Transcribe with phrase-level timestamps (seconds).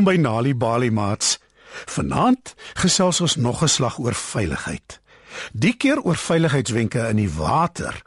[0.00, 1.34] Welkom by Nali Bali Mats.
[1.92, 5.00] Vanaand gesels ons nog 'n slag oor veiligheid.
[5.52, 8.02] Die keer oor veiligheidswenke in die water.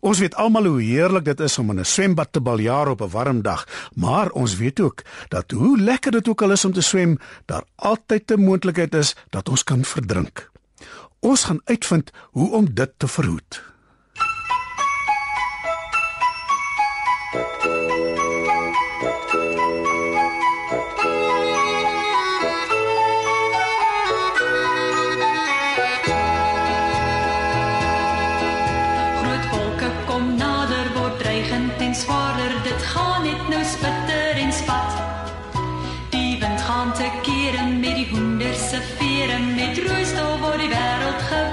[0.00, 3.10] Ons weet almal hoe heerlik dit is om in 'n swembad te baljaar op 'n
[3.10, 6.80] warm dag, maar ons weet ook dat hoe lekker dit ook al is om te
[6.80, 10.50] swem, daar altyd 'n moontlikheid is dat ons kan verdrink.
[11.20, 13.62] Ons gaan uitvind hoe om dit te verhoed.
[33.26, 34.92] Net nou spitter en spat.
[36.14, 41.26] Die wind gaan te kere met die hoender se vere met roostof word die wêreld
[41.28, 41.46] sy.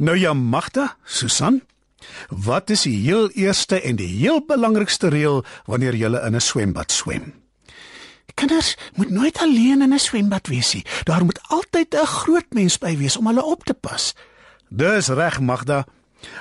[0.00, 1.60] Nou ja, Magda, Susan,
[2.28, 6.92] wat is die heel eerste en die heel belangrikste reël wanneer jy in 'n swembad
[6.92, 7.34] swem?
[8.34, 10.86] Kinders moet nooit alleen in 'n swembad wees nie.
[11.04, 14.14] Daar moet altyd 'n groot mens by wees om hulle op te pas.
[14.68, 15.84] Dis reg, Magda.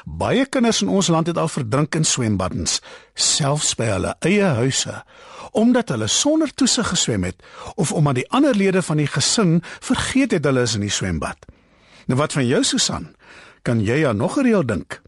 [0.05, 2.81] Baie kinders in ons land het al verdrink in swembaddens,
[3.13, 5.03] selfs by hulle eie huise,
[5.51, 7.43] omdat hulle sonder toesig geswem het
[7.75, 11.47] of omdat die ander lede van die gesin vergeet het hulle is in die swembad.
[12.05, 13.15] Nou wat van jou, Susan?
[13.61, 15.01] Kan jy aan nog 'n reël dink?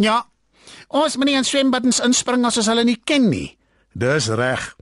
[0.00, 0.24] Ja.
[0.88, 3.56] Ons moet nie in swembaddens inspring as ons hulle nie ken nie.
[3.92, 4.72] Dis reg.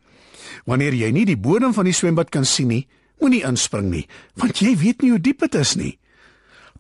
[0.69, 2.85] Wanneer jy nie die bodem van die swembad kan sien nie,
[3.19, 4.05] moenie inspring nie,
[4.39, 5.95] want jy weet nie hoe diep dit is nie.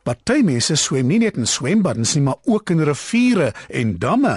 [0.06, 4.36] Party mense swem nie net in swembaddens nie, maar ook in riviere en damme.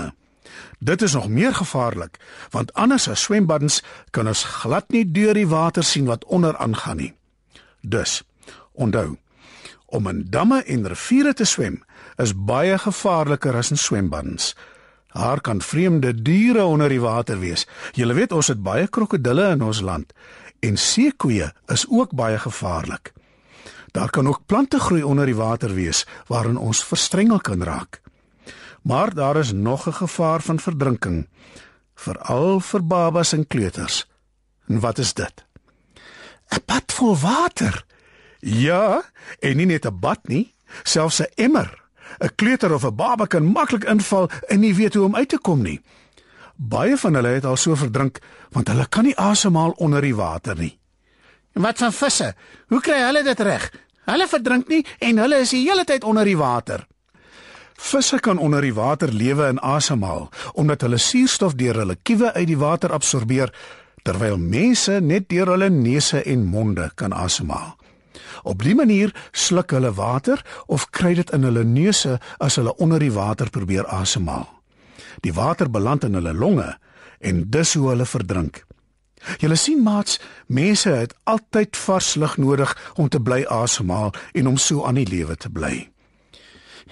[0.82, 2.18] Dit is nog meer gevaarlik,
[2.52, 3.82] want anders as swembaddens
[4.12, 7.14] kan ons glad nie deur die water sien wat onder aangaan nie.
[7.82, 8.22] Dus,
[8.74, 9.16] onthou,
[9.86, 11.80] om in damme en riviere te swem
[12.22, 14.54] is baie gevaarliker as in swembaddens.
[15.14, 17.66] Daar kan vreemde diere onder die water wees.
[17.98, 20.14] Jy weet ons het baie krokodille in ons land
[20.62, 23.14] en seekoeie is ook baie gevaarlik.
[23.92, 28.02] Daar kan ook plante groei onder die water wees waarin ons verstrengel kan raak.
[28.82, 31.28] Maar daar is nog 'n gevaar van verdrinking,
[31.96, 34.08] veral vir babas en kleuters.
[34.68, 35.46] En wat is dit?
[36.50, 37.86] 'n Bad vol water.
[38.40, 39.04] Ja,
[39.40, 41.81] en nie net 'n bad nie, selfs 'n emmer.
[42.20, 45.38] 'n Kleuter of 'n baba kan maklik inval en nie weet hoe om uit te
[45.38, 45.82] kom nie.
[46.56, 50.58] Baie van hulle het al so verdrink want hulle kan nie asemhaal onder die water
[50.58, 50.80] nie.
[51.54, 52.34] En wat van visse?
[52.68, 53.72] Hoe kry hulle dit reg?
[54.06, 56.88] Hulle verdrink nie en hulle is die hele tyd onder die water.
[57.82, 62.48] Visse kan onder die water lewe en asemhaal omdat hulle suurstof deur hulle kiewe uit
[62.48, 63.54] die water absorbeer
[64.04, 67.76] terwyl mense net deur hulle neuse en monde kan asemhaal.
[68.44, 73.00] Op die manier sluk hulle water of kry dit in hulle neuse as hulle onder
[73.00, 74.50] die water probeer asemhaal.
[75.22, 76.78] Die water beland in hulle longe
[77.20, 78.66] en dis hoe hulle verdrink.
[79.38, 80.18] Julle sien maats,
[80.48, 85.08] mense het altyd vars lug nodig om te bly asemhaal en om so aan die
[85.08, 85.92] lewe te bly.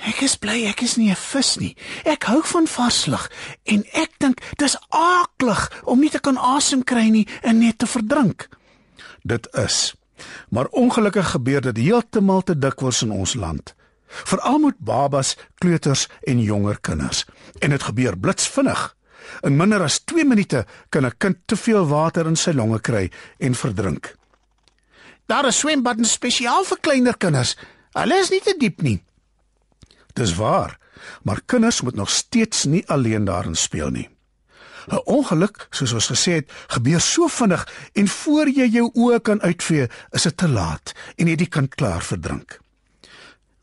[0.08, 1.76] Ek is bly ek is nie 'n vis nie.
[2.06, 3.32] Ek hou van vars lug
[3.66, 7.88] en ek dink dis aaklig om nie te kan asem kry nie en net te
[7.88, 8.48] verdrink.
[9.24, 9.96] Dit is.
[10.50, 13.76] Maar ongelukkig gebeur dit heeltemal te dikwels in ons land.
[14.08, 17.26] Veral met babas, kleuters en jonger kinders.
[17.60, 18.96] En dit gebeur blitsvinnig.
[19.42, 23.12] In minder as 2 minute kan 'n kind te veel water in sy longe kry
[23.38, 24.16] en verdrink.
[25.26, 27.58] Daar is swembaddens spesiaal vir kleiner kinders.
[27.94, 29.04] Hulle is nie te diep nie.
[30.14, 30.78] Dis waar,
[31.24, 34.10] maar kinders moet nog steeds nie alleen daarin speel nie.
[34.88, 39.42] 'n Ongeluk, soos ons gesê het, gebeur so vinnig en voor jy jou oë kan
[39.42, 42.60] uitvee, is dit te laat en jy kind klaar verdrink.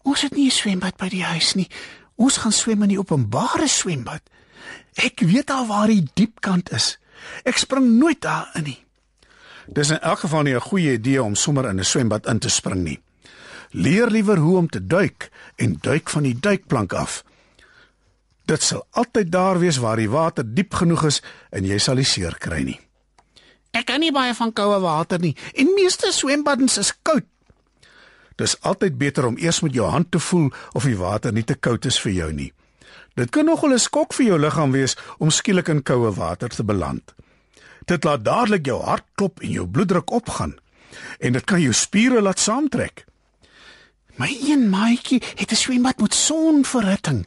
[0.02, 1.68] Ons het nie 'n swembad by die huis nie.
[2.14, 4.22] Ons gaan swem in die openbare swembad.
[4.94, 6.98] Ek weet al waar die diep kant is.
[7.44, 8.84] Ek spring nooit daarin nie.
[9.66, 12.48] Dis in elk geval nie 'n goeie idee om sommer in 'n swembad in te
[12.48, 13.00] spring nie.
[13.70, 17.24] Leer liewer hoe om te duik en duik van die duikplank af.
[18.46, 22.06] Dit sal altyd daar wees waar die water diep genoeg is en jy sal nie
[22.06, 22.78] seer kry nie.
[23.75, 27.26] Ek kan nie baie van koue water nie en meeste swembaddens is koud.
[28.37, 31.56] Dis altyd beter om eers met jou hand te voel of die water nie te
[31.56, 32.52] koud is vir jou nie.
[33.16, 36.64] Dit kan nogal 'n skok vir jou liggaam wees om skielik in koue water te
[36.64, 37.14] beland.
[37.87, 40.56] Dit laat dadelik jou hart klop en jou bloeddruk opgaan
[41.19, 43.04] en dit kan jou spiere laat saamtrek.
[44.16, 47.26] My een maatjie het 'n swembad met sonverhitting.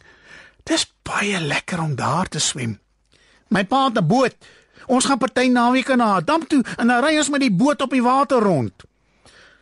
[0.63, 2.79] Dis baie lekker om daar te swem.
[3.49, 4.35] My pa het 'n boot.
[4.87, 7.81] Ons gaan party naweek na 'n dam toe en dan ry ons met die boot
[7.81, 8.73] op die water rond.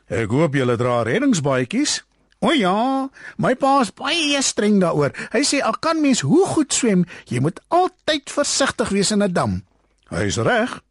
[0.08, 2.04] Ek hoop julle dra reddingsbaadjies.
[2.40, 5.12] O ja, my pa is baie streng daaroor.
[5.34, 9.34] Hy sê al kan mens hoe goed swem, jy moet altyd versigtig wees in 'n
[9.34, 9.64] dam.
[10.10, 10.82] Hy's reg.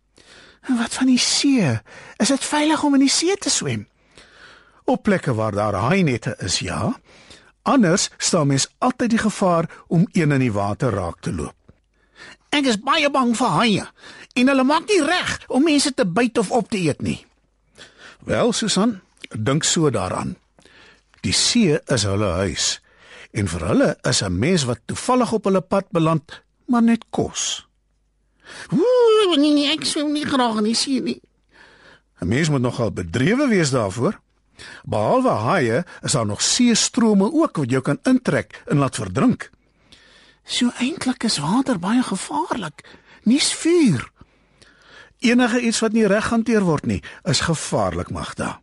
[0.69, 1.81] En wat van die see?
[2.19, 3.87] Is dit veilig om in die see te swem?
[4.85, 6.95] Op plekke waar daar haainette is, ja.
[7.67, 11.55] Anders staan mens altyd die gevaar om een in die water raak te loop.
[12.55, 13.87] Ek is baie bang vir haie
[14.39, 17.19] en hulle maak nie reg om mense te byt of op te eet nie.
[18.27, 19.01] Wel, Susan,
[19.35, 20.37] dink so daaraan.
[21.27, 22.77] Die see is hulle huis
[23.37, 27.67] en vir hulle is 'n mens wat toevallig op hulle pad beland, maar net kos.
[28.71, 31.21] Ooh, nee, nee, ek swem nie graag in die see nie.
[32.21, 34.21] 'n Mens moet nogal bedrewe wees daarvoor.
[34.85, 39.51] Behalwe haie, is daar nog seestrome ook wat jou kan intrek en laat verdrink.
[40.45, 42.85] So eintlik is water baie gevaarlik.
[43.23, 44.11] Nie's vuur.
[45.19, 48.61] Enige iets wat nie reg hanteer word nie, is gevaarlik, Magda.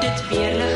[0.00, 0.69] Dit weerlig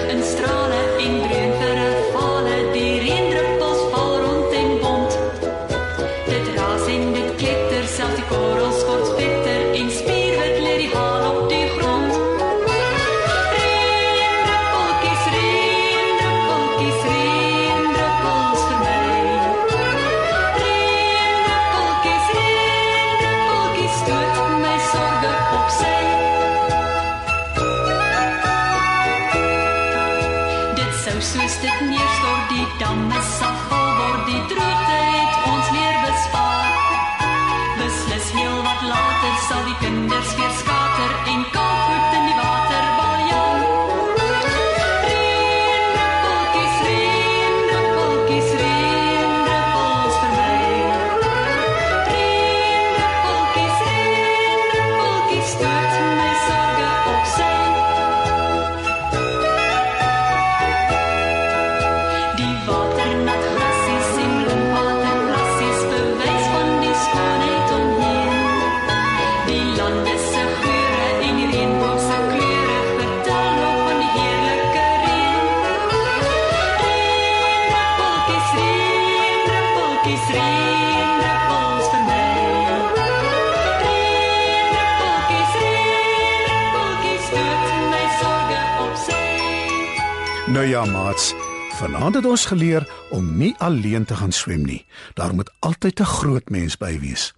[91.85, 94.87] vanaand het ons geleer om nie alleen te gaan swem nie.
[95.15, 97.35] Daar moet altyd 'n groot mens by wees.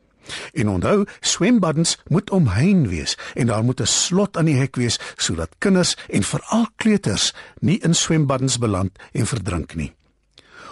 [0.53, 4.99] En onthou, swembaddens moet omheind wees en daar moet 'n slot aan die hek wees
[5.17, 9.93] sodat kinders en veral kleuters nie in swembaddens beland en verdrink nie.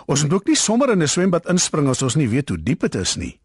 [0.06, 2.80] Ons moet ook nie sommer in 'n swembad inspring as ons nie weet hoe diep
[2.80, 3.40] dit is nie.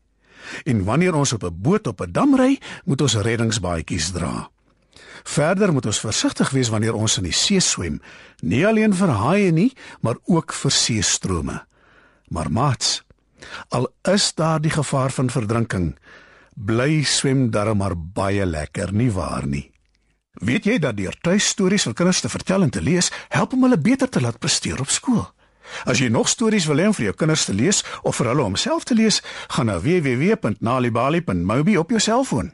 [0.64, 4.50] En wanneer ons op 'n boot op 'n dam ry, moet ons reddingsbaadjies dra.
[5.24, 8.00] Verder moet ons versigtig wees wanneer ons in die see swem,
[8.42, 9.72] nie alleen vir haie nie,
[10.02, 11.58] maar ook vir seestrome.
[12.30, 13.02] Maar maats,
[13.70, 15.92] al is daar die gevaar van verdrinking,
[16.56, 19.70] bly swem darm maar baie lekker, nie waar nie?
[20.40, 23.80] Weet jy dat deur tuistories vir kinders te vertel en te lees, help om hulle
[23.80, 25.26] beter te laat presteer op skool?
[25.86, 28.46] As jy nog stories wil hê om vir jou kinders te lees of vir hulle
[28.46, 29.22] om self te lees,
[29.54, 32.54] gaan na www.nalibali.mobi op jou selfoon.